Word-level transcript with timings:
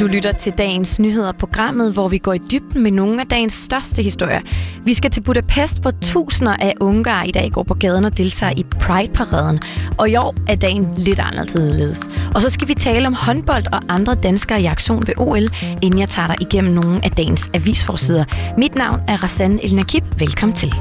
Du 0.00 0.06
lytter 0.06 0.32
til 0.32 0.52
dagens 0.52 1.00
nyheder, 1.00 1.32
programmet, 1.32 1.92
hvor 1.92 2.08
vi 2.08 2.18
går 2.18 2.32
i 2.32 2.38
dybden 2.38 2.82
med 2.82 2.90
nogle 2.90 3.20
af 3.20 3.26
dagens 3.26 3.52
største 3.52 4.02
historier. 4.02 4.40
Vi 4.84 4.94
skal 4.94 5.10
til 5.10 5.20
Budapest, 5.20 5.82
hvor 5.82 5.90
tusinder 6.02 6.56
af 6.60 6.72
ungar 6.80 7.22
i 7.22 7.30
dag 7.30 7.50
går 7.52 7.62
på 7.62 7.74
gaden 7.74 8.04
og 8.04 8.18
deltager 8.18 8.52
i 8.56 8.62
Pride-paraden. 8.80 9.60
Og 9.98 10.10
i 10.10 10.16
år 10.16 10.34
er 10.48 10.54
dagen 10.54 10.94
lidt 10.96 11.20
anderledes. 11.20 12.00
Og 12.34 12.42
så 12.42 12.50
skal 12.50 12.68
vi 12.68 12.74
tale 12.74 13.06
om 13.06 13.14
håndbold 13.14 13.64
og 13.72 13.80
andre 13.88 14.14
danskere 14.14 14.62
i 14.62 14.66
aktion 14.66 15.06
ved 15.06 15.14
OL, 15.18 15.48
inden 15.82 16.00
jeg 16.00 16.08
tager 16.08 16.28
dig 16.28 16.36
igennem 16.40 16.74
nogle 16.74 17.00
af 17.04 17.10
dagens 17.10 17.50
avisforsider. 17.54 18.24
Mit 18.58 18.74
navn 18.74 19.00
er 19.08 19.22
Rassan 19.22 19.60
Elnakib. 19.62 20.04
Velkommen 20.18 20.56
til. 20.56 20.74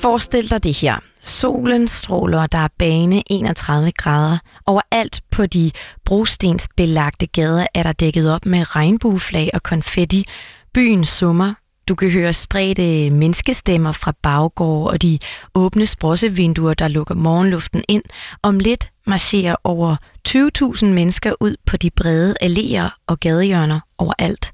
Forestil 0.00 0.50
dig 0.50 0.64
det 0.64 0.74
her. 0.74 0.96
Solen 1.20 1.88
stråler, 1.88 2.46
der 2.46 2.58
er 2.58 2.68
bane 2.78 3.22
31 3.26 3.92
grader. 3.92 4.38
Overalt 4.66 5.20
på 5.30 5.46
de 5.46 5.70
brostensbelagte 6.04 7.26
gader 7.26 7.66
er 7.74 7.82
der 7.82 7.92
dækket 7.92 8.34
op 8.34 8.46
med 8.46 8.76
regnbueflag 8.76 9.50
og 9.54 9.62
konfetti. 9.62 10.26
Byen 10.74 11.04
summer. 11.04 11.54
Du 11.88 11.94
kan 11.94 12.10
høre 12.10 12.32
spredte 12.32 13.10
menneskestemmer 13.10 13.92
fra 13.92 14.12
baggård 14.22 14.90
og 14.90 15.02
de 15.02 15.18
åbne 15.54 15.86
sprossevinduer, 15.86 16.74
der 16.74 16.88
lukker 16.88 17.14
morgenluften 17.14 17.84
ind. 17.88 18.02
Om 18.42 18.58
lidt 18.58 18.90
marcherer 19.06 19.56
over 19.64 19.96
20.000 20.28 20.86
mennesker 20.86 21.34
ud 21.40 21.56
på 21.66 21.76
de 21.76 21.90
brede 21.90 22.34
alléer 22.42 23.04
og 23.06 23.20
gadehjørner 23.20 23.80
overalt. 23.98 24.52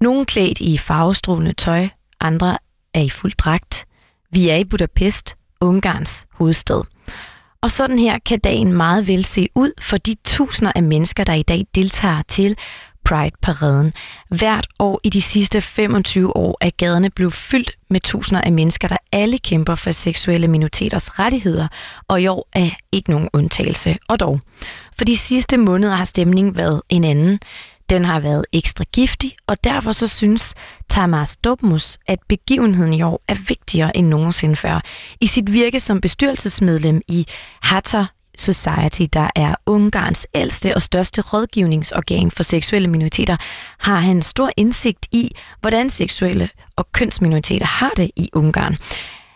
Nogle 0.00 0.26
klædt 0.26 0.60
i 0.60 0.78
farvestrålende 0.78 1.52
tøj, 1.52 1.88
andre 2.20 2.58
er 2.94 3.00
i 3.00 3.10
fuld 3.10 3.32
dragt. 3.38 3.86
Vi 4.32 4.48
er 4.48 4.56
i 4.56 4.64
Budapest, 4.64 5.36
Ungarns 5.60 6.26
hovedstad. 6.32 6.82
Og 7.62 7.70
sådan 7.70 7.98
her 7.98 8.18
kan 8.26 8.38
dagen 8.38 8.72
meget 8.72 9.06
vel 9.06 9.24
se 9.24 9.48
ud 9.54 9.72
for 9.80 9.96
de 9.96 10.16
tusinder 10.24 10.72
af 10.74 10.82
mennesker, 10.82 11.24
der 11.24 11.34
i 11.34 11.42
dag 11.42 11.66
deltager 11.74 12.22
til 12.28 12.56
Pride-paraden. 13.04 13.92
Hvert 14.28 14.66
år 14.78 15.00
i 15.04 15.10
de 15.10 15.22
sidste 15.22 15.60
25 15.60 16.36
år 16.36 16.58
er 16.60 16.70
gaderne 16.70 17.10
blevet 17.10 17.32
fyldt 17.32 17.70
med 17.90 18.00
tusinder 18.00 18.40
af 18.42 18.52
mennesker, 18.52 18.88
der 18.88 18.96
alle 19.12 19.38
kæmper 19.38 19.74
for 19.74 19.90
seksuelle 19.90 20.48
minoriteters 20.48 21.18
rettigheder, 21.18 21.68
og 22.08 22.22
i 22.22 22.26
år 22.26 22.48
er 22.52 22.70
ikke 22.92 23.10
nogen 23.10 23.28
undtagelse. 23.32 23.96
Og 24.08 24.20
dog, 24.20 24.40
for 24.98 25.04
de 25.04 25.16
sidste 25.16 25.56
måneder 25.56 25.94
har 25.94 26.04
stemningen 26.04 26.56
været 26.56 26.82
en 26.88 27.04
anden. 27.04 27.40
Den 27.92 28.04
har 28.04 28.20
været 28.20 28.44
ekstra 28.52 28.84
giftig, 28.92 29.36
og 29.46 29.64
derfor 29.64 29.92
så 29.92 30.08
synes 30.08 30.54
Tamas 30.88 31.36
Dobmus, 31.36 31.98
at 32.06 32.18
begivenheden 32.28 32.92
i 32.92 33.02
år 33.02 33.22
er 33.28 33.34
vigtigere 33.48 33.96
end 33.96 34.08
nogensinde 34.08 34.56
før. 34.56 34.80
I 35.20 35.26
sit 35.26 35.52
virke 35.52 35.80
som 35.80 36.00
bestyrelsesmedlem 36.00 37.00
i 37.08 37.26
Hatter 37.62 38.06
Society, 38.38 39.02
der 39.12 39.28
er 39.34 39.54
Ungarns 39.66 40.26
ældste 40.34 40.74
og 40.74 40.82
største 40.82 41.22
rådgivningsorgan 41.22 42.30
for 42.30 42.42
seksuelle 42.42 42.88
minoriteter, 42.88 43.36
har 43.78 43.96
han 43.96 44.22
stor 44.22 44.50
indsigt 44.56 45.06
i, 45.12 45.30
hvordan 45.60 45.90
seksuelle 45.90 46.48
og 46.76 46.92
kønsminoriteter 46.92 47.66
har 47.66 47.92
det 47.96 48.10
i 48.16 48.30
Ungarn. 48.32 48.76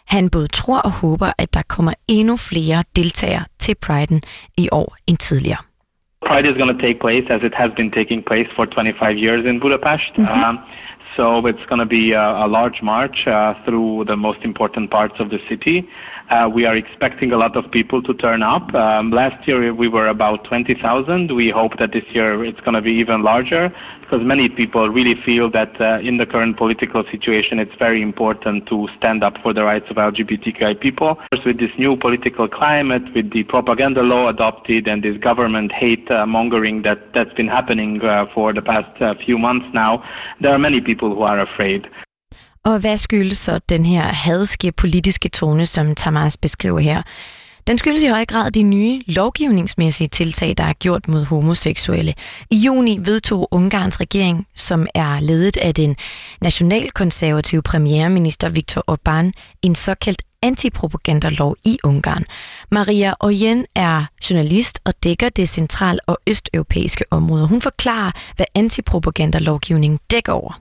Han 0.06 0.30
både 0.30 0.48
tror 0.48 0.78
og 0.78 0.90
håber, 0.90 1.32
at 1.38 1.54
der 1.54 1.62
kommer 1.62 1.92
endnu 2.08 2.36
flere 2.36 2.84
deltagere 2.96 3.44
til 3.58 3.74
Pride'en 3.86 4.20
i 4.56 4.68
år 4.72 4.96
end 5.06 5.18
tidligere. 5.18 5.58
Pride 6.22 6.46
is 6.46 6.54
going 6.54 6.74
to 6.74 6.82
take 6.82 7.00
place 7.00 7.26
as 7.28 7.42
it 7.42 7.54
has 7.54 7.70
been 7.72 7.90
taking 7.90 8.22
place 8.22 8.48
for 8.56 8.66
25 8.66 9.18
years 9.18 9.44
in 9.44 9.58
Budapest. 9.58 10.14
Mm-hmm. 10.14 10.26
Um, 10.26 10.66
so 11.16 11.46
it's 11.46 11.64
going 11.66 11.78
to 11.78 11.86
be 11.86 12.12
a, 12.12 12.44
a 12.44 12.46
large 12.46 12.82
march 12.82 13.26
uh, 13.26 13.54
through 13.64 14.04
the 14.04 14.16
most 14.16 14.42
important 14.42 14.90
parts 14.90 15.14
of 15.18 15.30
the 15.30 15.40
city. 15.48 15.88
Uh, 16.28 16.50
we 16.52 16.66
are 16.66 16.76
expecting 16.76 17.32
a 17.32 17.36
lot 17.36 17.56
of 17.56 17.70
people 17.70 18.02
to 18.02 18.12
turn 18.12 18.42
up. 18.42 18.74
Um, 18.74 19.10
last 19.10 19.46
year 19.48 19.72
we 19.72 19.88
were 19.88 20.08
about 20.08 20.44
20,000. 20.44 21.32
We 21.32 21.50
hope 21.50 21.78
that 21.78 21.92
this 21.92 22.04
year 22.10 22.44
it's 22.44 22.60
going 22.60 22.74
to 22.74 22.82
be 22.82 22.92
even 22.92 23.22
larger 23.22 23.72
because 24.06 24.24
many 24.24 24.48
people 24.48 24.88
really 24.88 25.16
feel 25.26 25.50
that 25.50 25.80
uh, 25.80 25.98
in 26.00 26.16
the 26.16 26.26
current 26.26 26.56
political 26.56 27.02
situation 27.10 27.58
it's 27.58 27.74
very 27.78 28.00
important 28.00 28.66
to 28.66 28.88
stand 28.96 29.24
up 29.24 29.36
for 29.42 29.52
the 29.52 29.64
rights 29.64 29.90
of 29.90 29.96
LGBTQI 29.96 30.78
people. 30.78 31.18
With 31.44 31.58
this 31.58 31.72
new 31.76 31.96
political 31.96 32.46
climate, 32.48 33.02
with 33.14 33.30
the 33.32 33.42
propaganda 33.44 34.02
law 34.02 34.28
adopted 34.28 34.86
and 34.88 35.02
this 35.02 35.16
government 35.18 35.72
hate 35.72 36.08
uh, 36.10 36.24
mongering 36.24 36.82
that, 36.82 37.12
that's 37.14 37.34
been 37.34 37.48
happening 37.48 38.02
uh, 38.02 38.26
for 38.34 38.52
the 38.52 38.62
past 38.62 38.90
uh, 39.02 39.14
few 39.14 39.38
months 39.38 39.66
now, 39.74 40.04
there 40.40 40.52
are 40.52 40.58
many 40.58 40.80
people 40.80 41.08
who 41.14 41.22
are 41.22 41.40
afraid. 41.40 41.88
Og 42.64 42.80
hvad 42.80 42.98
skyldes 42.98 43.38
så 43.38 43.60
den 43.68 43.86
her 43.86 44.02
hadske 44.02 44.72
politiske 44.72 45.28
tone, 45.28 45.66
som 45.66 45.94
Tamas 45.94 46.36
beskriver 46.36 46.78
her? 46.78 47.02
Den 47.66 47.78
skyldes 47.78 48.02
i 48.02 48.06
høj 48.06 48.24
grad 48.24 48.50
de 48.50 48.62
nye 48.62 49.02
lovgivningsmæssige 49.06 50.08
tiltag, 50.08 50.54
der 50.58 50.64
er 50.64 50.72
gjort 50.72 51.08
mod 51.08 51.24
homoseksuelle. 51.24 52.14
I 52.50 52.56
juni 52.56 52.98
vedtog 53.04 53.48
Ungarns 53.50 54.00
regering, 54.00 54.46
som 54.54 54.86
er 54.94 55.20
ledet 55.20 55.56
af 55.56 55.74
den 55.74 55.96
nationalkonservative 56.40 57.62
premierminister 57.62 58.48
Viktor 58.48 58.84
Orbán, 58.90 59.30
en 59.62 59.74
såkaldt 59.74 60.22
antipropagandalov 60.42 61.56
i 61.64 61.78
Ungarn. 61.84 62.24
Maria 62.70 63.14
Oyen 63.20 63.66
er 63.74 64.04
journalist 64.30 64.80
og 64.84 64.94
dækker 65.04 65.28
det 65.28 65.48
central- 65.48 66.00
og 66.06 66.18
østeuropæiske 66.26 67.04
område. 67.10 67.46
Hun 67.46 67.60
forklarer, 67.60 68.10
hvad 68.36 68.46
antipropagandalovgivningen 68.54 69.98
dækker 70.10 70.32
over 70.32 70.60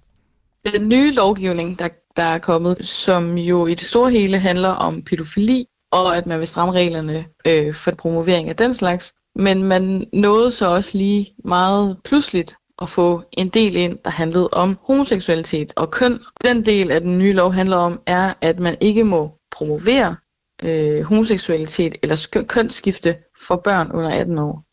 den 0.72 0.90
nye 0.90 1.12
lovgivning, 1.12 1.80
der, 1.80 1.90
der 2.16 2.24
er 2.24 2.38
kommet, 2.38 2.86
som 2.86 3.38
jo 3.38 3.68
i 3.68 3.72
det 3.72 3.88
store 3.88 4.12
hele 4.12 4.40
handler 4.40 4.70
om 4.70 5.02
pædofili, 5.02 5.66
og 5.92 6.18
at 6.18 6.26
man 6.26 6.40
vil 6.40 6.48
stramme 6.48 6.74
reglerne 6.74 7.26
øh, 7.48 7.74
for 7.74 7.92
promovering 7.92 8.50
af 8.50 8.56
den 8.56 8.74
slags. 8.74 9.14
Men 9.36 9.64
man 9.64 10.08
nåede 10.14 10.52
så 10.52 10.68
også 10.68 10.98
lige 10.98 11.28
meget 11.44 11.98
pludseligt 12.04 12.56
at 12.82 12.90
få 12.90 13.24
en 13.32 13.50
del 13.50 13.76
ind, 13.76 13.98
der 14.06 14.10
handlede 14.10 14.50
om 14.52 14.78
homoseksualitet 14.82 15.74
og 15.76 15.92
køn. 15.92 16.20
Den 16.44 16.66
del 16.66 16.92
af 16.92 17.02
den 17.02 17.18
nye 17.18 17.34
lov 17.34 17.54
handler 17.54 17.78
om, 17.78 18.02
er, 18.06 18.34
at 18.42 18.60
man 18.60 18.78
ikke 18.82 19.04
må 19.04 19.32
promovere 19.52 20.16
øh, 20.64 21.02
homoseksualitet 21.02 21.96
eller 22.04 22.44
kønsskifte 22.48 23.18
for 23.48 23.56
børn 23.56 23.92
under 23.92 24.10
18 24.10 24.40
år. 24.40 24.64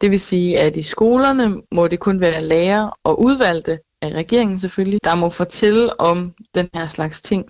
Det 0.00 0.10
vil 0.10 0.20
sige, 0.20 0.58
at 0.58 0.76
i 0.76 0.82
skolerne 0.82 1.62
må 1.72 1.88
det 1.88 2.00
kun 2.00 2.20
være 2.20 2.42
lærer 2.42 2.98
og 3.04 3.22
udvalgte 3.22 3.78
af 4.02 4.12
regeringen 4.12 4.58
selvfølgelig, 4.58 5.04
der 5.04 5.14
må 5.14 5.30
fortælle 5.30 6.00
om 6.00 6.34
den 6.54 6.68
her 6.74 6.86
slags 6.86 7.22
ting. 7.22 7.44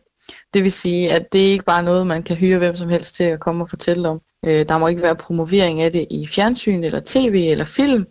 Det 0.54 0.62
vil 0.62 0.72
sige, 0.72 1.12
at 1.12 1.32
det 1.32 1.38
ikke 1.38 1.64
bare 1.64 1.78
er 1.78 1.84
noget, 1.84 2.06
man 2.06 2.22
kan 2.22 2.36
hyre 2.36 2.58
hvem 2.58 2.76
som 2.76 2.88
helst 2.88 3.14
til 3.14 3.24
at 3.24 3.40
komme 3.40 3.64
og 3.64 3.68
fortælle 3.68 4.08
om. 4.08 4.20
Øh, 4.46 4.68
der 4.68 4.78
må 4.78 4.88
ikke 4.88 5.02
være 5.02 5.16
promovering 5.16 5.82
af 5.82 5.92
det 5.92 6.06
i 6.10 6.26
fjernsyn 6.26 6.84
eller 6.84 7.00
tv 7.04 7.48
eller 7.50 7.64
film. 7.64 8.06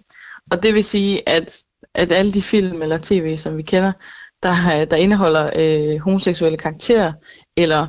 Og 0.51 0.63
det 0.63 0.73
vil 0.73 0.83
sige, 0.83 1.29
at, 1.29 1.63
at 1.95 2.11
alle 2.11 2.31
de 2.31 2.41
film 2.41 2.81
eller 2.81 2.99
tv, 3.01 3.37
som 3.37 3.57
vi 3.57 3.61
kender, 3.61 3.91
der, 4.43 4.85
der 4.85 4.95
indeholder 4.95 5.51
øh, 5.55 5.99
homoseksuelle 5.99 6.57
karakterer, 6.57 7.13
eller 7.57 7.87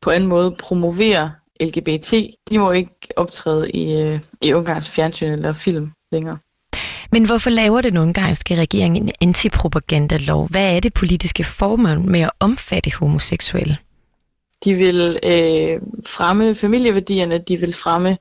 på 0.00 0.10
anden 0.10 0.28
måde 0.28 0.56
promoverer 0.58 1.30
LGBT, 1.60 2.12
de 2.50 2.58
må 2.58 2.70
ikke 2.70 2.94
optræde 3.16 3.70
i, 3.70 4.02
øh, 4.02 4.20
i 4.42 4.52
Ungarns 4.52 4.90
fjernsyn 4.90 5.32
eller 5.32 5.52
film 5.52 5.92
længere. 6.12 6.38
Men 7.12 7.24
hvorfor 7.24 7.50
laver 7.50 7.80
den 7.80 7.96
ungarske 7.96 8.56
regering 8.56 8.96
en 8.96 9.10
antipropagandalov? 9.20 10.48
Hvad 10.50 10.76
er 10.76 10.80
det 10.80 10.94
politiske 10.94 11.44
formål 11.44 12.00
med 12.00 12.20
at 12.20 12.30
omfatte 12.40 12.90
homoseksuelle? 13.00 13.78
De 14.64 14.74
vil 14.74 15.18
øh, 15.22 15.80
fremme 16.06 16.54
familieværdierne, 16.54 17.38
de 17.38 17.56
vil 17.56 17.74
fremme 17.74 18.18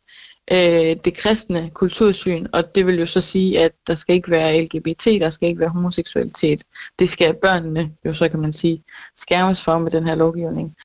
øh, 0.52 0.96
det 1.06 1.14
kristne 1.14 1.70
kultursyn, 1.74 2.48
og 2.54 2.76
det 2.76 2.88
vil 2.88 3.00
jo 3.00 3.06
så 3.06 3.22
sige, 3.22 3.60
at 3.60 3.72
der 3.88 3.96
skal 3.96 4.16
ikke 4.16 4.32
være 4.32 4.62
LGBT, 4.62 5.06
der 5.06 5.30
skal 5.30 5.50
ikke 5.50 5.60
være 5.60 5.70
homoseksualitet. 5.70 6.64
Det 7.00 7.10
skal 7.10 7.36
børnene 7.42 7.92
jo 8.06 8.14
så 8.14 8.30
kan 8.30 8.40
man 8.40 8.54
sige 8.54 8.84
skærmes 9.18 9.62
for 9.64 9.78
med 9.78 9.92
den 9.92 10.08
her 10.08 10.16
lovgivning. 10.16 10.76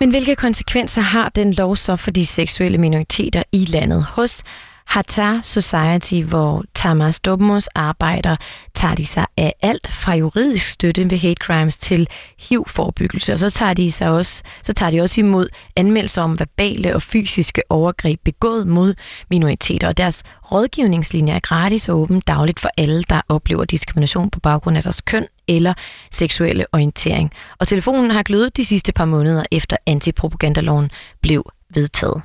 Men 0.00 0.10
hvilke 0.10 0.36
konsekvenser 0.36 1.00
har 1.00 1.28
den 1.28 1.52
lov 1.54 1.76
så 1.76 1.96
for 1.96 2.10
de 2.10 2.26
seksuelle 2.26 2.78
minoriteter 2.78 3.42
i 3.52 3.64
landet? 3.64 4.04
Hos 4.04 4.44
Hatar 4.88 5.40
Society, 5.42 6.22
hvor 6.22 6.64
Tamas 6.74 7.20
Dobmos 7.20 7.68
arbejder, 7.74 8.36
tager 8.74 8.94
de 8.94 9.06
sig 9.06 9.26
af 9.36 9.54
alt 9.62 9.92
fra 9.92 10.14
juridisk 10.14 10.68
støtte 10.68 11.10
ved 11.10 11.18
hate 11.18 11.34
crimes 11.34 11.76
til 11.76 12.08
HIV-forebyggelse, 12.40 13.32
og 13.32 13.38
så 13.38 13.50
tager 13.50 13.74
de 13.74 13.92
sig 13.92 14.08
også, 14.10 14.42
så 14.62 14.72
tager 14.72 14.90
de 14.90 15.00
også 15.00 15.20
imod 15.20 15.48
anmeldelser 15.76 16.22
om 16.22 16.38
verbale 16.38 16.94
og 16.94 17.02
fysiske 17.02 17.62
overgreb 17.70 18.20
begået 18.24 18.66
mod 18.66 18.94
minoriteter, 19.30 19.88
og 19.88 19.96
deres 19.96 20.24
rådgivningslinje 20.52 21.32
er 21.32 21.40
gratis 21.40 21.88
og 21.88 21.98
åben 21.98 22.20
dagligt 22.20 22.60
for 22.60 22.70
alle, 22.78 23.02
der 23.02 23.20
oplever 23.28 23.64
diskrimination 23.64 24.30
på 24.30 24.40
baggrund 24.40 24.76
af 24.76 24.82
deres 24.82 25.00
køn 25.00 25.26
eller 25.48 25.74
seksuelle 26.10 26.66
orientering. 26.72 27.30
Og 27.58 27.68
telefonen 27.68 28.10
har 28.10 28.22
glødet 28.22 28.56
de 28.56 28.64
sidste 28.64 28.92
par 28.92 29.04
måneder 29.04 29.42
efter 29.50 29.76
antipropagandaloven 29.86 30.90
blev 31.20 31.44
vedtaget. 31.74 32.22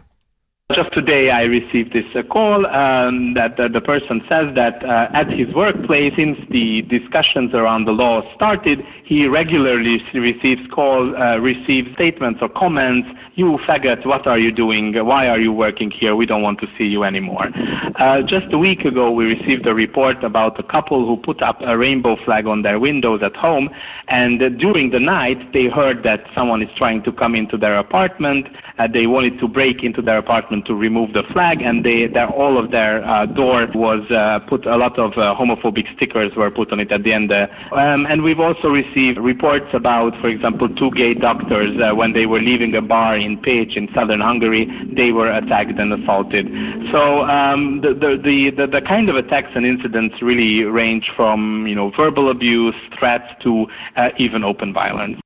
Just 0.72 0.94
today, 0.94 1.30
I 1.30 1.44
received 1.44 1.94
this 1.94 2.16
uh, 2.16 2.24
call 2.24 2.66
um, 2.66 3.36
that 3.36 3.60
uh, 3.60 3.68
the 3.68 3.82
person 3.82 4.24
says 4.28 4.56
that 4.56 4.84
uh, 4.84 5.10
at 5.14 5.30
his 5.30 5.54
workplace, 5.54 6.16
since 6.16 6.40
the 6.50 6.82
discussions 6.84 7.54
around 7.54 7.86
the 7.86 7.92
law 7.92 8.34
started, 8.34 8.84
he 9.04 9.28
regularly 9.28 10.04
receives 10.14 10.66
calls, 10.72 11.14
uh, 11.16 11.38
receives 11.40 11.94
statements 11.94 12.42
or 12.42 12.50
comments. 12.50 13.08
You 13.36 13.58
faggot, 13.60 14.06
what 14.06 14.26
are 14.26 14.40
you 14.40 14.52
doing? 14.52 14.94
Why 15.06 15.28
are 15.28 15.40
you 15.40 15.52
working 15.52 15.92
here? 15.92 16.16
We 16.16 16.26
don't 16.26 16.42
want 16.42 16.60
to 16.62 16.70
see 16.78 16.88
you 16.88 17.04
anymore. 17.04 17.50
Uh, 17.98 18.22
just 18.24 18.52
a 18.52 18.58
week 18.58 18.86
ago, 18.86 19.12
we 19.12 19.32
received 19.36 19.68
a 19.68 19.76
report 19.76 20.24
about 20.24 20.60
a 20.60 20.64
couple 20.64 21.06
who 21.06 21.18
put 21.18 21.42
up 21.44 21.62
a 21.62 21.78
rainbow 21.78 22.16
flag 22.16 22.48
on 22.48 22.62
their 22.62 22.80
windows 22.80 23.22
at 23.22 23.36
home, 23.36 23.70
and 24.08 24.40
during 24.58 24.90
the 24.90 25.00
night, 25.00 25.52
they 25.52 25.66
heard 25.68 26.04
that 26.04 26.26
someone 26.34 26.64
is 26.64 26.74
trying 26.74 27.04
to 27.04 27.12
come 27.12 27.36
into 27.36 27.58
their 27.58 27.78
apartment. 27.78 28.48
they 28.90 29.06
wanted 29.08 29.38
to 29.40 29.48
break 29.48 29.84
into 29.84 30.02
their 30.02 30.18
apartment 30.18 30.53
to 30.62 30.76
remove 30.76 31.14
the 31.14 31.24
flag, 31.24 31.62
and 31.62 31.84
they, 31.84 32.08
their, 32.08 32.30
all 32.30 32.58
of 32.58 32.72
their 32.72 33.04
uh, 33.04 33.26
door 33.26 33.68
was 33.74 34.10
uh, 34.12 34.40
put 34.40 34.66
a 34.66 34.78
lot 34.78 35.00
of 35.00 35.18
uh, 35.18 35.36
homophobic 35.36 35.92
stickers 35.96 36.36
were 36.36 36.52
put 36.52 36.72
on 36.72 36.80
it 36.80 36.92
at 36.92 37.04
the 37.04 37.12
end. 37.12 37.32
Uh, 37.32 37.48
um, 37.72 38.06
and 38.06 38.22
we've 38.22 38.40
also 38.40 38.70
received 38.70 39.18
reports 39.18 39.74
about, 39.74 40.16
for 40.22 40.28
example, 40.28 40.70
two 40.70 40.92
gay 40.92 41.14
doctors 41.14 41.82
uh, 41.82 41.94
when 41.96 42.14
they 42.14 42.26
were 42.26 42.40
leaving 42.40 42.76
a 42.76 42.82
bar 42.82 43.18
in 43.18 43.38
Pécs 43.42 43.76
in 43.76 43.92
southern 43.94 44.20
Hungary, 44.20 44.66
they 44.94 45.12
were 45.12 45.32
attacked 45.32 45.80
and 45.80 45.94
assaulted. 45.94 46.48
So 46.92 47.26
um, 47.26 47.82
the, 47.82 47.94
the, 47.94 48.18
the, 48.18 48.50
the, 48.52 48.68
the 48.68 48.82
kind 48.82 49.10
of 49.10 49.16
attacks 49.16 49.52
and 49.56 49.66
incidents 49.66 50.22
really 50.22 50.64
range 50.64 51.10
from 51.12 51.66
you 51.68 51.76
know 51.76 51.90
verbal 51.90 52.30
abuse, 52.30 52.76
threats 52.98 53.42
to 53.44 53.68
uh, 53.96 54.10
even 54.18 54.44
open 54.44 54.74
violence. 54.74 55.23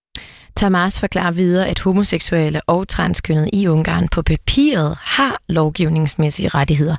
Tamas 0.58 1.00
forklarer 1.00 1.32
videre, 1.32 1.68
at 1.68 1.80
homoseksuelle 1.80 2.62
og 2.68 2.88
transkønnede 2.88 3.50
i 3.54 3.68
Ungarn 3.68 4.08
på 4.08 4.22
papiret 4.22 4.98
har 5.02 5.42
lovgivningsmæssige 5.48 6.50
rettigheder. 6.50 6.96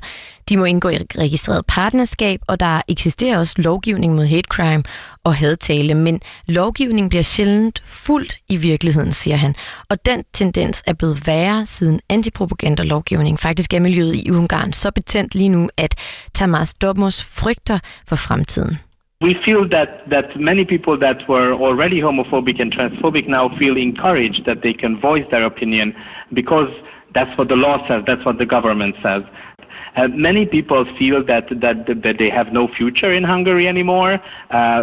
De 0.49 0.57
må 0.57 0.65
indgå 0.65 0.89
i 0.89 0.97
registreret 1.17 1.65
partnerskab, 1.67 2.39
og 2.47 2.59
der 2.59 2.81
eksisterer 2.87 3.37
også 3.37 3.53
lovgivning 3.57 4.15
mod 4.15 4.25
hate 4.25 4.47
crime 4.49 4.83
og 5.23 5.35
hadtale, 5.35 5.93
men 5.93 6.21
lovgivningen 6.47 7.09
bliver 7.09 7.23
sjældent 7.23 7.83
fuldt 7.85 8.37
i 8.49 8.55
virkeligheden, 8.55 9.13
siger 9.13 9.37
han. 9.37 9.55
Og 9.89 10.05
den 10.05 10.23
tendens 10.33 10.83
er 10.85 10.93
blevet 10.93 11.27
værre 11.27 11.65
siden 11.65 11.99
antipropagandalovgivning. 12.09 13.39
Faktisk 13.39 13.73
er 13.73 13.79
miljøet 13.79 14.15
i 14.15 14.31
Ungarn 14.31 14.73
så 14.73 14.91
betændt 14.91 15.35
lige 15.35 15.49
nu, 15.49 15.69
at 15.77 15.95
Tamas 16.33 16.73
Dobmos 16.73 17.23
frygter 17.23 17.79
for 18.07 18.15
fremtiden. 18.15 18.77
We 19.21 19.33
feel 19.33 19.67
that, 19.67 20.09
that 20.09 20.39
many 20.39 20.63
people 20.63 20.97
that 20.97 21.27
were 21.27 21.51
already 21.51 21.99
homophobic 21.99 22.61
and 22.61 22.71
transphobic 22.71 23.27
now 23.27 23.49
feel 23.57 23.75
encouraged 23.75 24.45
that 24.45 24.61
they 24.61 24.73
can 24.73 24.97
voice 24.97 25.25
their 25.29 25.43
opinion 25.43 25.93
because 26.31 26.69
that's 27.13 27.37
what 27.37 27.49
the 27.49 27.55
law 27.55 27.85
says, 27.85 28.03
that's 28.07 28.23
what 28.23 28.37
the 28.37 28.45
government 28.45 28.95
says. 29.03 29.23
Uh, 29.99 30.07
many 30.07 30.45
people 30.45 30.85
feel 30.97 31.21
that, 31.21 31.45
that, 31.59 31.85
that 32.01 32.17
they 32.17 32.29
have 32.29 32.53
no 32.53 32.69
future 32.69 33.11
in 33.11 33.21
Hungary 33.21 33.67
anymore. 33.67 34.21
Uh, 34.49 34.81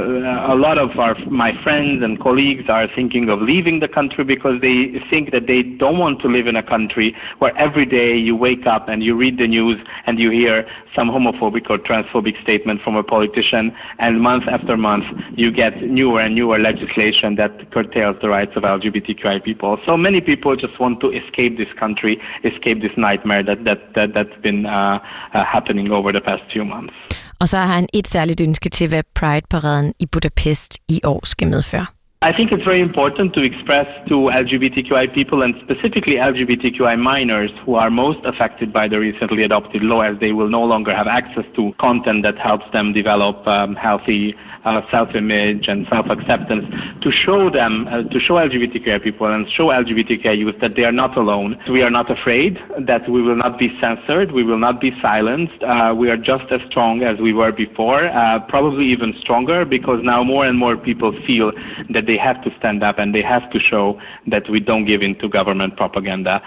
a 0.55 0.55
lot 0.55 0.77
of 0.77 0.99
our, 0.99 1.15
my 1.25 1.53
friends 1.63 2.03
and 2.03 2.21
colleagues 2.21 2.69
are 2.69 2.87
thinking 2.87 3.31
of 3.31 3.41
leaving 3.41 3.81
the 3.81 3.89
country 3.89 4.25
because 4.25 4.61
they 4.61 4.99
think 5.09 5.31
that 5.31 5.47
they 5.47 5.63
don't 5.63 5.97
want 5.97 6.21
to 6.21 6.29
live 6.29 6.47
in 6.47 6.57
a 6.57 6.63
country 6.63 7.17
where 7.39 7.57
every 7.57 7.87
day 7.87 8.15
you 8.15 8.37
wake 8.37 8.67
up 8.67 8.89
and 8.89 9.03
you 9.03 9.17
read 9.17 9.39
the 9.39 9.49
news 9.49 9.81
and 10.05 10.19
you 10.19 10.31
hear 10.31 10.69
some 10.95 11.09
homophobic 11.09 11.71
or 11.71 11.79
transphobic 11.79 12.39
statement 12.43 12.83
from 12.83 12.97
a 12.97 13.03
politician 13.03 13.75
and 13.99 14.21
month 14.21 14.47
after 14.49 14.77
month 14.77 15.07
you 15.35 15.51
get 15.51 15.83
newer 15.83 16.21
and 16.21 16.35
newer 16.35 16.59
legislation 16.59 17.37
that 17.37 17.71
curtails 17.71 18.17
the 18.21 18.29
rights 18.29 18.55
of 18.57 18.65
LGBTQI 18.65 19.43
people. 19.43 19.79
So 19.87 19.97
many 19.97 20.21
people 20.21 20.57
just 20.57 20.79
want 20.79 21.01
to 21.01 21.11
escape 21.11 21.57
this 21.57 21.73
country, 21.73 22.21
escape 22.45 22.83
this 22.83 22.97
nightmare 22.99 23.43
that, 23.43 23.65
that, 23.65 23.95
that, 23.95 24.13
that's 24.13 24.37
been 24.43 24.67
uh, 24.67 24.77
uh, 24.97 25.06
happening 25.33 25.93
over 25.93 26.13
the 26.13 26.21
past 26.21 26.43
few 26.53 26.65
months. 26.65 26.95
Og 27.41 27.49
så 27.49 27.57
har 27.57 27.75
han 27.75 27.89
et 27.93 28.09
særligt 28.09 28.41
ønske 28.41 28.69
til, 28.69 28.89
hvad 28.89 29.03
Pride-paraden 29.15 29.93
i 29.99 30.07
Budapest 30.07 30.79
i 30.89 31.01
år 31.05 31.27
skal 31.27 31.49
medføre. 31.49 31.87
I 32.23 32.33
think 32.33 32.51
it's 32.51 32.65
very 32.65 32.81
important 32.81 33.35
to 33.35 33.43
express 33.43 33.87
to 34.09 34.15
LGBTQI 34.15 35.13
people 35.13 35.43
and 35.43 35.55
specifically 35.61 36.15
LGBTQI 36.15 36.99
minors 36.99 37.51
who 37.63 37.75
are 37.75 37.91
most 37.91 38.25
affected 38.25 38.73
by 38.73 38.89
the 38.89 38.99
recently 38.99 39.43
adopted 39.43 39.83
law 39.83 40.01
as 40.01 40.19
they 40.19 40.33
will 40.33 40.49
no 40.49 40.65
longer 40.65 40.95
have 40.95 41.07
access 41.07 41.45
to 41.57 41.75
content 41.75 42.23
that 42.23 42.39
helps 42.39 42.65
them 42.73 42.95
develop 42.95 43.47
um, 43.47 43.77
healthy 43.77 44.35
uh, 44.67 44.83
self-image 44.91 45.69
and 45.69 45.87
self-acceptance 45.89 46.65
to 47.01 47.11
show 47.11 47.49
them, 47.49 47.87
uh, 47.89 48.03
to 48.03 48.19
show 48.19 48.35
LGBTQI 48.35 49.03
people 49.03 49.27
and 49.29 49.49
show 49.49 49.69
LGBTQI 49.69 50.37
youth 50.37 50.59
that 50.61 50.75
they 50.75 50.85
are 50.85 50.93
not 50.93 51.17
alone. 51.17 51.57
We 51.69 51.83
are 51.83 51.91
not 51.91 52.11
afraid, 52.11 52.61
that 52.79 53.09
we 53.09 53.23
will 53.23 53.37
not 53.37 53.59
be 53.59 53.79
censored, 53.79 54.33
we 54.33 54.43
will 54.43 54.59
not 54.59 54.81
be 54.81 54.99
silenced. 55.01 55.63
Uh, 55.63 55.95
we 55.97 56.11
are 56.11 56.17
just 56.17 56.51
as 56.51 56.61
strong 56.63 57.03
as 57.03 57.19
we 57.19 57.33
were 57.33 57.53
before, 57.53 58.05
uh, 58.05 58.41
probably 58.41 58.87
even 58.87 59.15
stronger 59.21 59.65
because 59.65 60.03
now 60.03 60.25
more 60.25 60.47
and 60.47 60.59
more 60.59 60.77
people 60.77 61.13
feel 61.23 61.53
that 61.91 62.06
they 62.07 62.17
have 62.17 62.43
to 62.45 62.55
stand 62.59 62.83
up 62.83 62.99
and 62.99 63.15
they 63.15 63.23
have 63.23 63.51
to 63.51 63.59
show 63.59 64.01
that 64.27 64.49
we 64.49 64.61
don't 64.61 64.85
give 64.85 65.03
in 65.03 65.15
to 65.17 65.29
government 65.29 65.77
propaganda. 65.77 66.43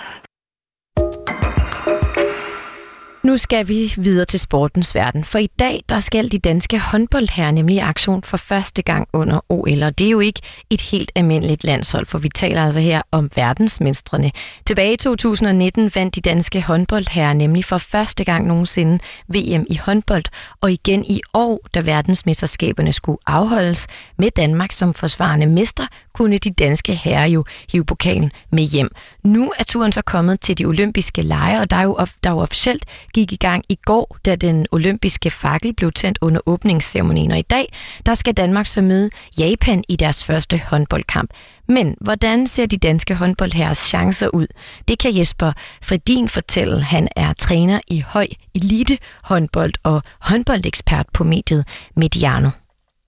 Nu 3.30 3.38
skal 3.38 3.68
vi 3.68 3.94
videre 3.98 4.26
til 4.26 4.40
sportens 4.40 4.96
verden, 4.96 5.24
for 5.24 5.40
i 5.40 5.50
dag 5.60 5.84
der 5.90 6.00
skal 6.00 6.32
de 6.32 6.40
danske 6.40 6.80
håndboldherrer 6.80 7.52
nemlig 7.52 7.76
i 7.76 7.80
aktion 7.80 8.24
for 8.24 8.38
første 8.38 8.82
gang 8.82 9.08
under 9.14 9.40
OL, 9.50 9.84
og 9.84 10.00
det 10.00 10.08
er 10.08 10.12
jo 10.12 10.20
ikke 10.20 10.42
et 10.70 10.82
helt 10.82 11.12
almindeligt 11.16 11.64
landshold, 11.64 12.06
for 12.06 12.18
vi 12.18 12.30
taler 12.30 12.66
altså 12.66 12.80
her 12.80 13.02
om 13.12 13.30
verdensmestrene. 13.36 14.32
Tilbage 14.66 14.94
i 14.94 14.98
2019 14.98 15.92
vandt 15.96 16.16
de 16.16 16.22
danske 16.22 16.62
håndboldherrer 16.62 17.34
nemlig 17.34 17.66
for 17.66 17.78
første 17.78 18.24
gang 18.24 18.48
nogensinde 18.48 19.00
VM 19.28 19.66
i 19.70 19.76
håndbold, 19.76 20.26
og 20.62 20.72
igen 20.72 21.06
i 21.06 21.22
år, 21.34 21.68
da 21.74 21.80
verdensmesterskaberne 21.80 22.94
skulle 22.94 23.18
afholdes 23.26 23.88
med 24.18 24.32
Danmark 24.32 24.72
som 24.72 24.94
forsvarende 24.94 25.48
mester, 25.48 25.88
kunne 26.20 26.38
de 26.38 26.52
danske 26.52 26.96
herrer 26.96 27.26
jo 27.26 27.46
hive 27.72 27.86
pokalen 27.86 28.32
med 28.52 28.64
hjem. 28.64 28.90
Nu 29.24 29.52
er 29.60 29.64
turen 29.64 29.92
så 29.92 30.02
kommet 30.02 30.42
til 30.42 30.58
de 30.58 30.66
olympiske 30.66 31.22
lege, 31.22 31.60
og 31.62 31.72
der 31.72 31.78
er 31.78 31.84
jo, 31.84 31.98
der 32.24 32.30
jo 32.30 32.38
officielt 32.38 32.86
gik 33.14 33.32
i 33.32 33.36
gang 33.36 33.64
i 33.70 33.76
går, 33.86 34.18
da 34.26 34.36
den 34.36 34.66
olympiske 34.72 35.30
fakkel 35.30 35.74
blev 35.74 35.92
tændt 35.92 36.18
under 36.22 36.42
åbningsceremonien. 36.46 37.32
Og 37.32 37.40
i 37.40 37.42
dag, 37.42 37.74
der 38.06 38.16
skal 38.16 38.34
Danmark 38.34 38.68
så 38.68 38.82
møde 38.82 39.10
Japan 39.38 39.84
i 39.90 39.96
deres 39.96 40.24
første 40.24 40.62
håndboldkamp. 40.66 41.30
Men 41.68 41.96
hvordan 42.02 42.48
ser 42.48 42.66
de 42.66 42.78
danske 42.78 43.16
håndboldherres 43.16 43.78
chancer 43.78 44.28
ud? 44.28 44.48
Det 44.88 45.00
kan 45.00 45.18
Jesper 45.18 45.52
Fredin 45.84 46.30
fortælle. 46.30 46.82
Han 46.82 47.08
er 47.16 47.34
træner 47.34 47.80
i 47.88 48.04
høj 48.08 48.28
elite 48.56 48.98
håndbold 49.24 49.74
og 49.84 50.02
håndboldekspert 50.20 51.06
på 51.14 51.24
mediet 51.24 51.68
Mediano. 51.96 52.50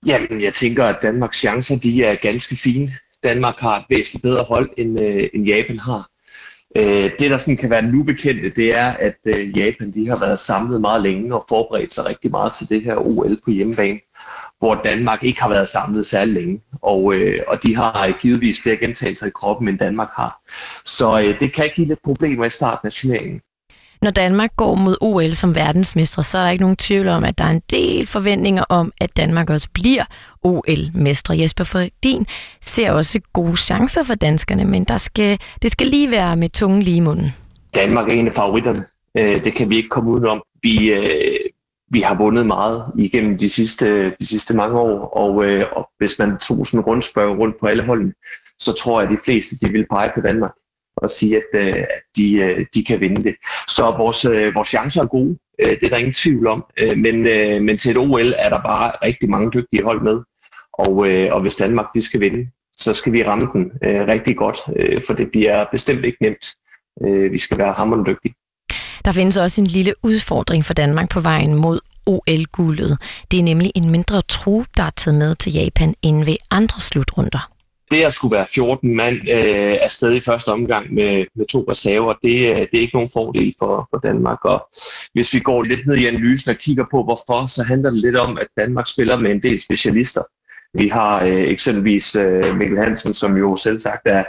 Jamen, 0.06 0.42
jeg 0.42 0.54
tænker, 0.54 0.84
at 0.84 0.96
Danmarks 1.02 1.38
chancer 1.38 1.78
de 1.78 2.04
er 2.04 2.14
ganske 2.14 2.56
fine. 2.56 2.92
Danmark 3.24 3.58
har 3.58 3.78
et 3.78 3.84
væsentligt 3.90 4.22
bedre 4.22 4.44
hold, 4.44 4.70
end, 4.76 5.00
øh, 5.00 5.28
end 5.34 5.46
Japan 5.46 5.78
har. 5.78 6.08
Øh, 6.76 7.10
det, 7.18 7.30
der 7.30 7.38
sådan 7.38 7.56
kan 7.56 7.70
være 7.70 7.82
nu 7.82 8.02
bekendte, 8.02 8.50
det 8.50 8.76
er, 8.78 8.86
at 8.90 9.16
øh, 9.26 9.58
Japan 9.58 9.90
de 9.94 10.08
har 10.08 10.18
været 10.20 10.38
samlet 10.38 10.80
meget 10.80 11.02
længe 11.02 11.34
og 11.34 11.44
forberedt 11.48 11.94
sig 11.94 12.06
rigtig 12.06 12.30
meget 12.30 12.52
til 12.52 12.68
det 12.68 12.82
her 12.82 12.96
OL 12.96 13.36
på 13.44 13.50
hjemmebane, 13.50 14.00
hvor 14.58 14.74
Danmark 14.74 15.24
ikke 15.24 15.42
har 15.42 15.48
været 15.48 15.68
samlet 15.68 16.06
særlig 16.06 16.34
længe, 16.34 16.60
og, 16.82 17.14
øh, 17.14 17.40
og 17.48 17.62
de 17.62 17.76
har 17.76 18.18
givetvis 18.20 18.62
flere 18.62 18.76
gentagelser 18.76 19.26
i 19.26 19.30
kroppen, 19.34 19.68
end 19.68 19.78
Danmark 19.78 20.08
har. 20.16 20.40
Så 20.84 21.20
øh, 21.20 21.40
det 21.40 21.52
kan 21.52 21.70
give 21.74 21.86
lidt 21.86 22.02
problemer 22.04 22.44
i 22.44 22.50
starten 22.50 22.86
af 22.86 22.92
turneringen. 22.92 23.40
Når 24.02 24.10
Danmark 24.10 24.56
går 24.56 24.74
mod 24.74 24.96
OL 25.00 25.32
som 25.32 25.54
verdensmestre, 25.54 26.24
så 26.24 26.38
er 26.38 26.42
der 26.42 26.50
ikke 26.50 26.62
nogen 26.62 26.76
tvivl 26.76 27.08
om, 27.08 27.24
at 27.24 27.38
der 27.38 27.44
er 27.44 27.50
en 27.50 27.62
del 27.70 28.06
forventninger 28.06 28.64
om, 28.68 28.92
at 29.00 29.16
Danmark 29.16 29.50
også 29.50 29.68
bliver 29.74 30.04
OL-mestre. 30.42 31.38
Jesper 31.38 31.64
Fredin 31.64 32.26
ser 32.60 32.92
også 32.92 33.20
gode 33.32 33.56
chancer 33.56 34.02
for 34.02 34.14
danskerne, 34.14 34.64
men 34.64 34.84
der 34.84 34.98
skal, 34.98 35.38
det 35.62 35.72
skal 35.72 35.86
lige 35.86 36.10
være 36.10 36.36
med 36.36 36.48
tungen 36.48 36.82
lige 36.82 36.96
i 36.96 37.00
munden. 37.00 37.32
Danmark 37.74 38.08
er 38.08 38.12
en 38.12 38.26
af 38.26 38.32
favoritterne. 38.32 38.84
Øh, 39.18 39.44
det 39.44 39.54
kan 39.54 39.70
vi 39.70 39.76
ikke 39.76 39.88
komme 39.88 40.10
udenom. 40.10 40.42
Vi, 40.62 40.92
øh, 40.92 41.38
vi 41.90 42.00
har 42.00 42.14
vundet 42.18 42.46
meget 42.46 42.84
igennem 42.98 43.38
de 43.38 43.48
sidste, 43.48 44.10
de 44.20 44.26
sidste 44.26 44.54
mange 44.54 44.78
år, 44.78 45.06
og, 45.06 45.44
øh, 45.44 45.64
og 45.72 45.88
hvis 45.98 46.18
man 46.18 46.38
tog 46.38 46.66
sådan 46.66 46.80
en 46.80 46.84
rundspørg 46.84 47.38
rundt 47.38 47.60
på 47.60 47.66
alle 47.66 47.82
holdene, 47.82 48.12
så 48.58 48.72
tror 48.72 49.00
jeg, 49.00 49.10
at 49.10 49.18
de 49.18 49.22
fleste 49.24 49.66
de 49.66 49.72
vil 49.72 49.86
pege 49.90 50.10
på 50.14 50.20
Danmark 50.20 50.52
og 50.96 51.10
sige, 51.10 51.36
at, 51.36 51.60
at 51.60 51.86
de, 52.16 52.66
de 52.74 52.84
kan 52.84 53.00
vinde 53.00 53.24
det. 53.24 53.34
Så 53.68 53.94
vores, 53.98 54.26
vores 54.54 54.68
chancer 54.68 55.02
er 55.02 55.06
gode, 55.06 55.38
det 55.58 55.82
er 55.82 55.88
der 55.88 55.96
ingen 55.96 56.12
tvivl 56.12 56.46
om, 56.46 56.64
men, 56.96 57.22
men 57.64 57.78
til 57.78 57.90
et 57.90 57.96
OL 57.96 58.34
er 58.38 58.48
der 58.48 58.62
bare 58.62 58.92
rigtig 59.02 59.30
mange 59.30 59.50
dygtige 59.50 59.82
hold 59.82 60.02
med, 60.02 60.20
og, 60.72 60.96
og 61.30 61.40
hvis 61.40 61.56
Danmark 61.56 61.86
de 61.94 62.02
skal 62.02 62.20
vinde, 62.20 62.50
så 62.76 62.94
skal 62.94 63.12
vi 63.12 63.24
ramme 63.24 63.48
den 63.52 63.72
rigtig 63.82 64.36
godt, 64.36 64.56
for 65.06 65.14
det 65.14 65.30
bliver 65.30 65.64
bestemt 65.72 66.04
ikke 66.04 66.18
nemt. 66.20 66.54
Vi 67.32 67.38
skal 67.38 67.58
være 67.58 67.72
hammerende 67.72 68.10
dygtige. 68.10 68.34
Der 69.04 69.12
findes 69.12 69.36
også 69.36 69.60
en 69.60 69.66
lille 69.66 69.94
udfordring 70.02 70.64
for 70.64 70.74
Danmark 70.74 71.10
på 71.10 71.20
vejen 71.20 71.54
mod 71.54 71.80
OL-guldet. 72.06 72.98
Det 73.30 73.38
er 73.38 73.42
nemlig 73.42 73.72
en 73.74 73.90
mindre 73.90 74.22
trup, 74.22 74.66
der 74.76 74.82
er 74.82 74.90
taget 74.90 75.18
med 75.18 75.34
til 75.34 75.52
Japan 75.52 75.94
end 76.02 76.24
ved 76.24 76.36
andre 76.50 76.80
slutrunder. 76.80 77.48
det 77.90 78.02
at 78.02 78.14
skulle 78.14 78.36
være 78.36 78.46
14 78.54 78.96
mand 78.96 79.16
øh, 79.16 79.76
afsted 79.80 80.14
i 80.14 80.20
første 80.20 80.48
omgang 80.48 80.94
med, 80.94 81.24
med 81.36 81.46
to 81.46 81.64
reserver, 81.68 82.14
det, 82.22 82.50
øh, 82.50 82.56
det 82.56 82.74
er 82.74 82.80
ikke 82.80 82.94
nogen 82.94 83.10
fordel 83.12 83.54
for, 83.58 83.88
for 83.90 84.00
Danmark. 84.00 84.44
Og 84.44 84.68
hvis 85.12 85.34
vi 85.34 85.40
går 85.40 85.62
lidt 85.62 85.86
ned 85.86 85.96
i 85.96 86.06
analysen 86.06 86.50
og 86.50 86.56
kigger 86.56 86.84
på, 86.90 87.02
hvorfor, 87.02 87.46
så 87.46 87.62
handler 87.62 87.90
det 87.90 88.00
lidt 88.00 88.16
om, 88.16 88.38
at 88.38 88.46
Danmark 88.56 88.86
spiller 88.86 89.18
med 89.18 89.30
en 89.30 89.42
del 89.42 89.60
specialister. 89.60 90.22
Vi 90.74 90.88
har 90.88 91.24
øh, 91.24 91.42
eksempelvis 91.42 92.16
øh, 92.16 92.44
Mikkel 92.58 92.78
Hansen, 92.78 93.14
som 93.14 93.36
jo 93.36 93.56
selv 93.56 93.78
sagt 93.78 94.02
er, 94.04 94.24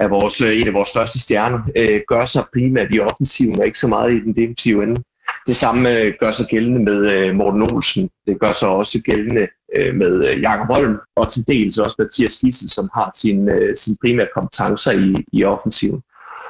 er 0.00 0.08
vores, 0.08 0.40
øh, 0.40 0.60
en 0.60 0.68
af 0.68 0.74
vores 0.74 0.88
største 0.88 1.20
stjerner, 1.20 1.60
øh, 1.76 2.00
gør 2.08 2.24
sig 2.24 2.44
primært 2.52 2.94
i 2.94 3.00
offensiven 3.00 3.58
og 3.58 3.66
ikke 3.66 3.78
så 3.78 3.88
meget 3.88 4.12
i 4.12 4.20
den 4.20 4.36
defensive 4.36 4.82
ende. 4.82 5.02
Det 5.46 5.56
samme 5.56 5.98
øh, 5.98 6.14
gør 6.20 6.30
sig 6.30 6.46
gældende 6.50 6.84
med 6.84 7.10
øh, 7.10 7.34
Morten 7.34 7.62
Olsen. 7.62 8.10
Det 8.26 8.40
gør 8.40 8.52
sig 8.52 8.68
også 8.68 9.02
gældende 9.04 9.48
øh, 9.76 9.94
med 9.94 10.28
øh, 10.28 10.42
Jakob 10.42 10.66
Holm, 10.66 10.96
og 11.16 11.32
til 11.32 11.46
dels 11.46 11.78
også 11.78 11.96
Mathias 11.98 12.38
Gissel, 12.40 12.70
som 12.70 12.90
har 12.94 13.10
sine 13.14 13.52
øh, 13.52 13.76
sin 13.76 13.96
primære 14.04 14.28
kompetencer 14.34 14.92
i, 14.92 15.24
i 15.32 15.44
offensiven. 15.44 16.02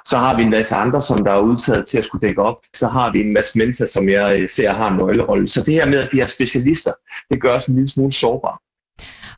Så 0.05 0.19
har 0.19 0.37
vi 0.37 0.43
en 0.43 0.51
masse 0.51 0.75
andre, 0.75 1.03
som 1.03 1.25
der 1.25 1.33
er 1.33 1.41
udtaget 1.41 1.87
til 1.87 1.99
at 1.99 2.05
skulle 2.05 2.29
dække 2.29 2.43
op. 2.43 2.57
Så 2.75 2.89
har 2.89 3.13
vi 3.13 3.21
en 3.21 3.33
masse 3.33 3.59
mennesker, 3.59 3.87
som 3.87 4.09
jeg 4.09 4.41
øh, 4.41 4.49
ser 4.49 4.73
har 4.73 4.91
en 4.91 4.97
nøglerolle. 4.97 5.49
Så 5.49 5.63
det 5.67 5.75
her 5.75 5.87
med, 5.87 5.99
at 5.99 6.09
vi 6.13 6.21
er 6.21 6.27
specialister, 6.27 6.93
det 7.31 7.43
gør 7.43 7.55
os 7.55 7.67
en 7.67 7.75
lille 7.75 7.89
smule 7.89 8.13
sårbare. 8.13 8.59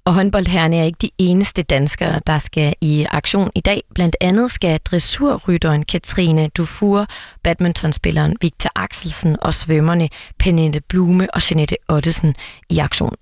Og 0.07 0.15
håndboldherrerne 0.15 0.77
er 0.77 0.85
ikke 0.85 0.99
de 1.03 1.11
eneste 1.19 1.63
danskere, 1.63 2.21
der 2.27 2.39
skal 2.39 2.75
i 2.81 3.07
aktion 3.11 3.51
i 3.55 3.61
dag. 3.61 3.83
Blandt 3.95 4.17
andet 4.21 4.51
skal 4.51 4.81
dressurrytteren 4.81 5.85
Katrine 5.85 6.49
Dufour, 6.49 7.07
badmintonspilleren 7.43 8.37
Victor 8.41 8.71
Axelsen 8.75 9.37
og 9.43 9.55
svømmerne 9.55 10.09
Pernille 10.39 10.81
Blume 10.81 11.35
og 11.35 11.51
Jeanette 11.51 11.77
Ottesen 11.89 12.35
i 12.71 12.79
aktion. 12.79 13.15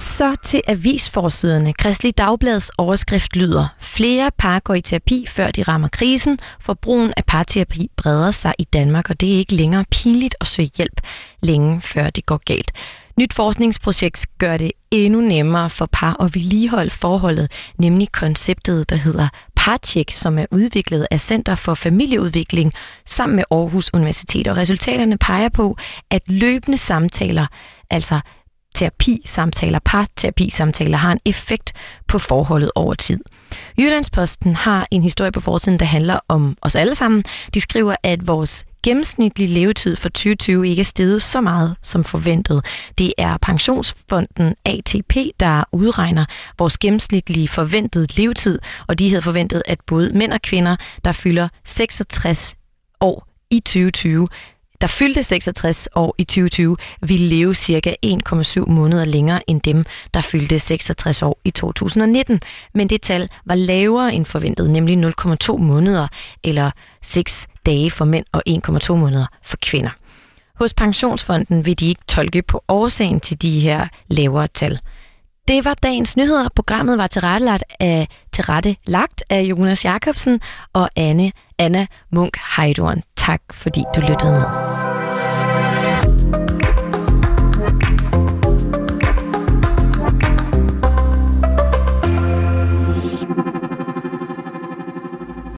Så 0.00 0.36
til 0.42 0.62
avisforsiderne. 0.66 1.72
Kristelig 1.72 2.18
Dagblads 2.18 2.70
overskrift 2.78 3.36
lyder, 3.36 3.68
flere 3.80 4.30
par 4.38 4.60
går 4.60 4.74
i 4.74 4.80
terapi, 4.80 5.26
før 5.28 5.50
de 5.50 5.62
rammer 5.62 5.88
krisen, 5.88 6.38
for 6.60 6.74
brugen 6.74 7.12
af 7.16 7.24
parterapi 7.24 7.90
breder 7.96 8.30
sig 8.30 8.54
i 8.58 8.64
Danmark, 8.64 9.10
og 9.10 9.20
det 9.20 9.34
er 9.34 9.38
ikke 9.38 9.54
længere 9.54 9.84
pinligt 9.90 10.36
at 10.40 10.46
søge 10.46 10.70
hjælp 10.76 11.00
længe 11.42 11.80
før 11.80 12.10
det 12.10 12.26
går 12.26 12.40
galt. 12.46 12.72
Nyt 13.18 13.32
forskningsprojekt 13.32 14.26
gør 14.38 14.56
det 14.56 14.72
endnu 14.90 15.20
nemmere 15.20 15.70
for 15.70 15.88
par 15.92 16.22
at 16.22 16.34
vedligeholde 16.34 16.90
forholdet, 16.90 17.50
nemlig 17.78 18.12
konceptet, 18.12 18.90
der 18.90 18.96
hedder 18.96 19.28
Parcheck, 19.56 20.10
som 20.10 20.38
er 20.38 20.46
udviklet 20.50 21.06
af 21.10 21.20
Center 21.20 21.54
for 21.54 21.74
Familieudvikling 21.74 22.72
sammen 23.06 23.36
med 23.36 23.44
Aarhus 23.50 23.90
Universitet. 23.94 24.46
Og 24.46 24.56
resultaterne 24.56 25.18
peger 25.18 25.48
på, 25.48 25.76
at 26.10 26.22
løbende 26.26 26.78
samtaler, 26.78 27.46
altså 27.90 28.20
terapisamtaler, 28.74 29.78
parterapisamtaler, 29.84 30.98
har 30.98 31.12
en 31.12 31.20
effekt 31.24 31.72
på 32.08 32.18
forholdet 32.18 32.70
over 32.74 32.94
tid. 32.94 33.20
Jyllandsposten 33.78 34.56
har 34.56 34.86
en 34.90 35.02
historie 35.02 35.32
på 35.32 35.40
forsiden, 35.40 35.78
der 35.78 35.86
handler 35.86 36.18
om 36.28 36.56
os 36.62 36.74
alle 36.74 36.94
sammen. 36.94 37.24
De 37.54 37.60
skriver, 37.60 37.96
at 38.02 38.26
vores 38.26 38.64
gennemsnitlige 38.86 39.54
levetid 39.54 39.96
for 39.96 40.08
2020 40.08 40.68
ikke 40.68 40.80
er 40.80 40.84
steget 40.84 41.22
så 41.22 41.40
meget 41.40 41.76
som 41.82 42.04
forventet. 42.04 42.64
Det 42.98 43.12
er 43.18 43.36
pensionsfonden 43.42 44.54
ATP, 44.64 45.16
der 45.40 45.64
udregner 45.72 46.24
vores 46.58 46.78
gennemsnitlige 46.78 47.48
forventede 47.48 48.06
levetid, 48.16 48.58
og 48.86 48.98
de 48.98 49.08
havde 49.08 49.22
forventet, 49.22 49.62
at 49.66 49.78
både 49.86 50.12
mænd 50.12 50.32
og 50.32 50.42
kvinder, 50.42 50.76
der 51.04 51.12
fylder 51.12 51.48
66 51.64 52.56
år 53.00 53.28
i 53.50 53.60
2020, 53.60 54.28
der 54.80 54.86
fyldte 54.86 55.22
66 55.22 55.88
år 55.94 56.14
i 56.18 56.24
2020, 56.24 56.76
ville 57.02 57.26
leve 57.26 57.54
cirka 57.54 57.94
1,7 58.06 58.70
måneder 58.70 59.04
længere 59.04 59.50
end 59.50 59.60
dem, 59.60 59.84
der 60.14 60.20
fyldte 60.20 60.58
66 60.58 61.22
år 61.22 61.40
i 61.44 61.50
2019. 61.50 62.40
Men 62.74 62.88
det 62.88 63.02
tal 63.02 63.28
var 63.44 63.54
lavere 63.54 64.14
end 64.14 64.24
forventet, 64.24 64.70
nemlig 64.70 64.96
0,2 64.96 65.56
måneder 65.56 66.08
eller 66.44 66.70
6 67.02 67.46
dage 67.66 67.90
for 67.90 68.04
mænd 68.04 68.24
og 68.32 68.42
1,2 68.48 68.92
måneder 68.92 69.26
for 69.42 69.56
kvinder. 69.62 69.90
Hos 70.54 70.74
Pensionsfonden 70.74 71.66
vil 71.66 71.80
de 71.80 71.88
ikke 71.88 72.02
tolke 72.08 72.42
på 72.42 72.64
årsagen 72.68 73.20
til 73.20 73.42
de 73.42 73.60
her 73.60 73.88
lavere 74.08 74.48
tal. 74.48 74.80
Det 75.48 75.64
var 75.64 75.74
dagens 75.74 76.16
nyheder. 76.16 76.48
Programmet 76.54 76.98
var 76.98 77.06
tilrettelagt 77.06 77.64
af, 77.80 78.08
tilrettelagt 78.32 79.22
af 79.30 79.42
Jonas 79.42 79.84
Jakobsen 79.84 80.40
og 80.72 80.88
Anne 80.96 81.32
Anna 81.58 81.86
Munk 82.12 82.36
Heidorn. 82.56 83.02
Tak 83.16 83.40
fordi 83.52 83.84
du 83.96 84.00
lyttede 84.00 84.30
med. 84.30 84.85